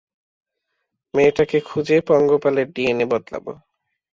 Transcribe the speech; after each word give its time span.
মেয়েটাকে 1.13 1.57
খুঁজে, 1.61 1.97
পঙ্গপালের 2.07 2.67
ডিএনএ 2.75 3.05
বদলাবো। 3.11 3.51